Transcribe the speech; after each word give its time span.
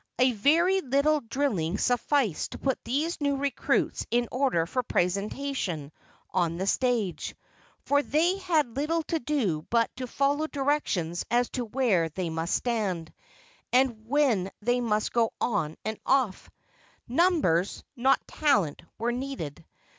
A 0.17 0.31
very 0.31 0.81
little 0.81 1.19
drilling 1.21 1.77
sufficed 1.77 2.53
to 2.53 2.57
put 2.57 2.83
these 2.83 3.21
new 3.21 3.35
recruits 3.37 4.03
in 4.09 4.27
order 4.31 4.65
for 4.65 4.81
presentation 4.81 5.91
on 6.31 6.57
the 6.57 6.65
stage, 6.65 7.35
for 7.85 8.01
they 8.01 8.39
had 8.39 8.75
little 8.75 9.03
to 9.03 9.19
do 9.19 9.61
but 9.69 9.95
to 9.97 10.07
follow 10.07 10.47
directions 10.47 11.23
as 11.29 11.51
to 11.51 11.65
where 11.65 12.09
they 12.09 12.31
must 12.31 12.55
stand, 12.55 13.13
and 13.71 14.07
when 14.07 14.49
they 14.59 14.81
must 14.81 15.13
go 15.13 15.33
on 15.39 15.77
and 15.85 15.99
off. 16.03 16.49
Numbers, 17.07 17.83
not 17.95 18.27
talent, 18.27 18.81
were 18.97 19.11
needed. 19.11 19.63